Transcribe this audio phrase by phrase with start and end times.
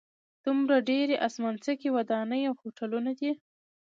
[0.45, 3.31] دومره ډېرې اسمانڅکي ودانۍ او هوټلونه دي.